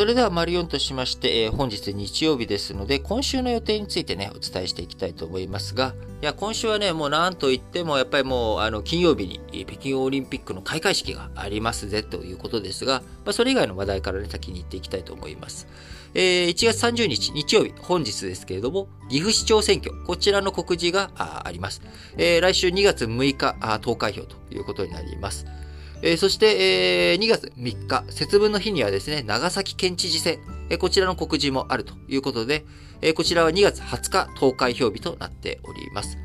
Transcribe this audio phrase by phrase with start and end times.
[0.00, 15.68] それでは、丸4としまして、えー、本日日曜日ですので、今週の予定についてね、お伝えしていきたいと思いますが、いや、今週はね、もうなんといっても、やっぱりもう、あの、金曜日に北京オリンピックの開会式がありますぜ、ということですが、まあ、それ以外の話題からね、先に行っていきたいと思います。
[16.14, 21.10] えー、1月30日、日曜日、本日ですけれども、岐阜市長選挙、こちらの告示が
[21.44, 21.82] あります。
[22.16, 25.44] えー、来週2月6日投開票ということになります。
[26.02, 30.38] えー、そして、えー、2月3日、節分の日にはですね、長崎県知事選、
[30.70, 32.64] えー、こちらの告示もあるということで、
[33.02, 36.18] えー、こちらは2月20日投開票日となっております。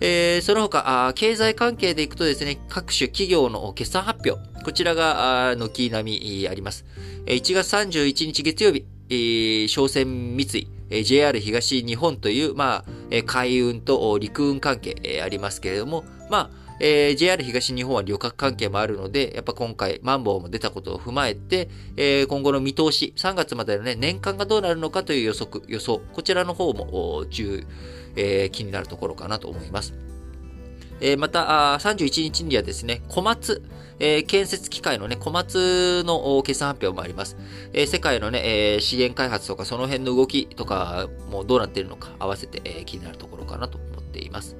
[0.00, 6.84] えー、その他あ、経済関係でいくとですね、各種企業の決算発表、こちらが、軒並みあります。
[7.26, 10.44] 1月31日月曜日、えー、商船三
[10.90, 27.64] 井、JR 東日本という、まあ、海運と陸運関係、ありますけれども、まあ、えー、JR 東日本は旅客関係もあるので、やっぱ今回、マンボウも出たことを踏まえて、えー、今後の見通し、3月までのね、年間がどうなるのかという予測、予想、こちらの方も、重、
[28.16, 29.94] えー、気になるところかなと思います。
[31.00, 33.62] えー、また、あ31日にはですね、小松、
[34.00, 37.36] えー、建設機械のね、小松の決算発表もあります。
[37.72, 44.56] えー、世界のね、えー、資源開発とかその辺の動きとかもどうなっているのか合わせて、えー、気になるところかなと思っています。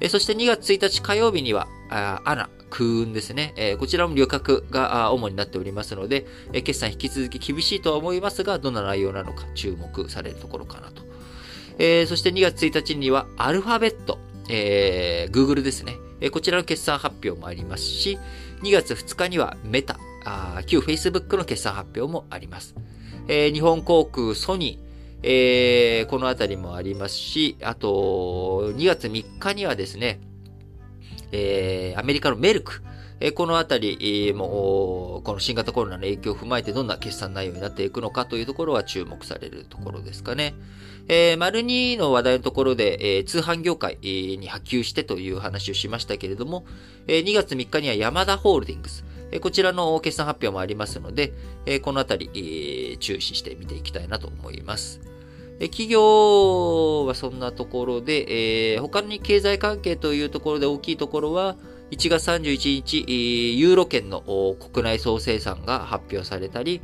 [0.00, 3.54] えそして2月1日火曜日には、あアナ、空運ですね。
[3.56, 11.02] えこちらも旅客が主になっておりますので、え決算引き続き厳しいとは思いますが、どんな内容なのか注目されるところかなと。
[11.78, 15.96] えそして2月1日には、アルファベット、えー、Google ですね。
[16.20, 18.18] えこちらの決算発表もありますし、
[18.62, 22.74] 2月2日にはメタ、あ旧 Facebook の決算発表もあります。
[23.28, 24.83] えー、日本航空、ソニー、
[25.26, 30.20] えー、このあたりもありますし、あと、2月3日にはですね、
[31.32, 32.82] えー、アメリカのメルク、
[33.20, 40.54] え、このあたり、もこの新型コロナの影響を踏まえてどんな決算内容になっていくのかというところは注目されるところですかね。
[41.08, 46.66] えー、丸2の話題のところで、えー、通販業界に波及してという話をしましたけれども、
[47.06, 51.32] えー、2月3日にはヤマダホールディングス、え、こちらの決算発表もありますので、
[51.64, 55.13] え、このあたり、え、注視して見ていきたいなと思います。
[55.60, 61.56] 企業はそんなところで、えー、他に経済関係というところで大きいところは、
[61.90, 64.22] 1月31日、ユーロ圏の
[64.72, 66.80] 国内総生産が発表されたり、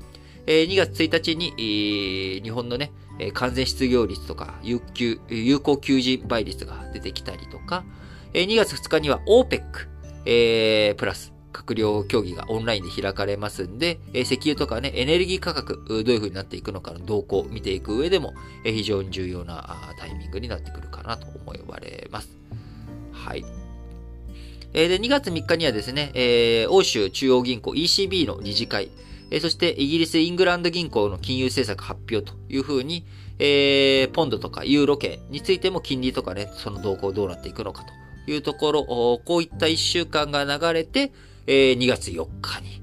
[0.46, 2.92] 2月1日に日本のね、
[3.34, 7.84] 完全失業率とか有給有効求人倍率が出てきたりとか、
[8.32, 9.62] 2月2日には OPEC、
[10.24, 18.34] えー、プラス閣僚協議がオンラインで開かれますんで、石油とかね、エネルギー価格、どういう風になっていくのかの動向を見ていく上でも、
[18.64, 22.36] 非常に重要なタイミングになってくるかなと思われます。
[23.12, 23.44] はい。
[24.72, 28.90] で、2月3日にはですね、欧州中央銀行 ECB の理事会、
[29.40, 33.04] そしてイギリスイングランド銀行の金融政策発表という風に、
[33.38, 41.12] えー、ポンドとかユーロ系についても金利とかね、その動向どうなっていくのかというところ、こういった1週間が流れて、
[41.52, 42.80] えー、2月4日に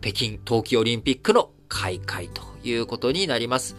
[0.00, 3.76] 北京冬季オリンピックの開会ということになります。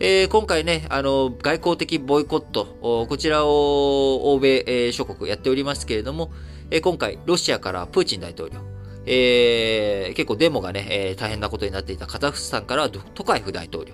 [0.00, 6.32] えー、今回ね、あの、外交的ボイコット、こちらを欧米、えー、諸国やっておりますけれども、
[6.70, 8.56] えー、今回、ロシアからプーチン大統領、
[9.04, 13.92] えー、結構デモがね、えー、大変なことになっていたカザフスタンからトカイフ大統領、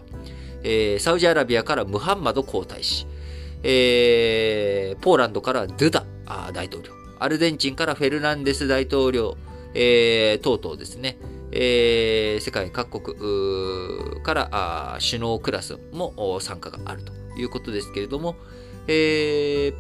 [0.63, 3.09] えー、サウジアラビアからムハンマド皇太子、
[3.65, 6.05] えー、ポーランドからドゥダ
[6.53, 9.37] 大統領、アルゼンチンからフェルナンデス大統領、
[9.75, 11.17] えー、等々ですね、
[11.53, 18.37] えー、世界各国から首脳クラスも参加があるということですけれども、
[18.87, 19.75] えー、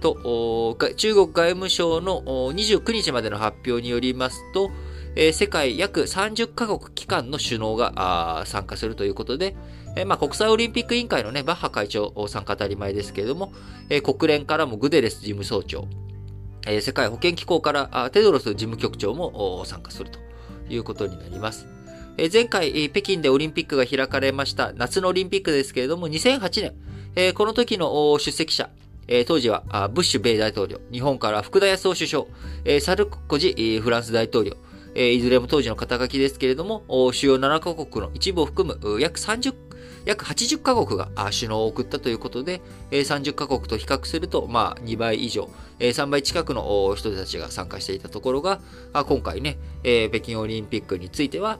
[0.00, 2.22] と、中国外務省の
[2.52, 4.70] 29日までの発表によりますと、
[5.16, 9.56] えー、世界約30カ国機関の首脳が参加するということで、
[9.96, 13.52] えー、まあ、国際オリンピック委員会のね、バッハ会長参加当たり前ですけれども、
[13.90, 15.86] えー、国連からもグデレス事務総長、
[16.66, 20.18] え世界保健機構からテドロス事務局長も参加すると
[20.68, 21.66] いうことになります。
[22.16, 26.74] え前回、北京でオリンピックが開かれました夏のオリンピックですけれども、2008年、
[27.14, 28.70] えこの時の出席者、
[29.06, 29.62] え当時は
[29.94, 32.24] ブッシュ米大統領、日本から福田康夫首相、
[32.64, 34.56] えサルコジフランス大統領、
[34.94, 36.82] えいずれも当時の肩書きですけれども、
[37.12, 39.67] 主要7カ国の一部を含む約30
[40.08, 45.50] 約80カ国が首脳を送ったということで、30カ国と比較すると、まあ、2倍以上、
[45.80, 48.62] 3倍近くの人たちが参加していたところが、
[48.94, 51.58] 今回ね、北京オリンピックについては、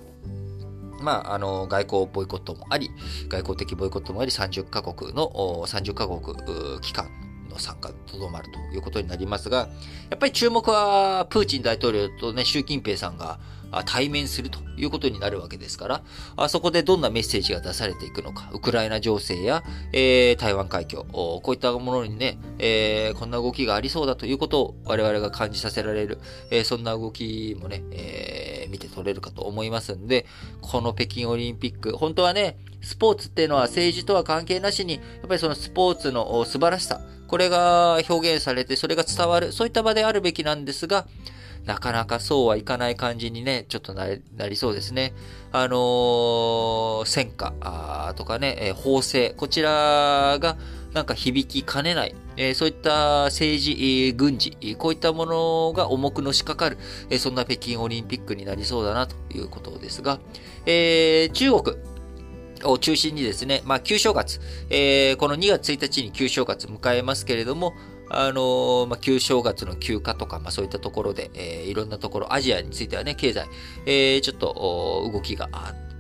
[1.03, 2.91] まあ、あの、外交ボイコットもあり、
[3.29, 5.29] 外交的ボイコットもあり、30カ国の、
[5.67, 7.11] 30カ国機関
[7.51, 9.69] の参加とどまるということになりますが、
[10.09, 13.39] やっぱり注目はプーチン大統領とね、習近平さんが、
[13.85, 16.03] 対面するということになるわけですから、
[16.37, 19.63] あそこでどんなメッセージが出されていくのか、ウクライナ情勢や、
[19.93, 26.19] えー、台湾海峡、こういったものにね、えー、こんな動きがありそうだということを我々が感じさせられる、
[26.51, 30.27] えー、そんな動きもね、え、見て取れるかと思いますんで、
[30.61, 41.07] この北京オリンピック、本当はね、スポーツっていうのは政治とは関係なしに、やっぱりそのスポーツの素晴らしさ、これが表現されて、それが伝わる、そういった場であるべきなんですが、
[41.69, 44.09] なかなかそうはいかない感じにね、ちょっとな
[44.49, 45.13] りそうですね。
[45.53, 50.57] あのー、戦火とかね、えー、法制、こちらが
[50.95, 56.79] なんか響きかねない、えー、そういった政治、軍事、こういったものが重くのしかかる、
[57.11, 60.21] え、そんな北京オリンピックになりそうだなということですが、
[60.65, 61.77] えー、中国、
[62.65, 67.75] を中心にですね、まあ、旧正月、えー、この2月1日に旧正月迎えますけれども、
[68.11, 73.47] あの、まあ、旧正月の休暇とか、まあ、そういったところで、えー、いろんなところ、アジアについてはね、経済、
[73.87, 75.49] えー、ちょっと動きが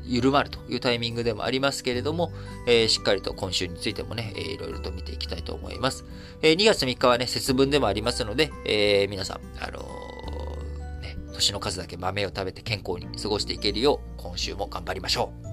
[0.05, 2.33] 緩まるというタイミングでもありますけれども、
[2.67, 6.05] えー、しっかりと今週についてもね、えー、いろいろと見ていきたいと思います。
[6.43, 9.81] えー、2月3日はね、節分でもありますので、え、皆さん、あの、
[11.03, 15.48] ね、年の数だけ豆を食べて健康に過ごしていけるよう、今週も頑張りましょう。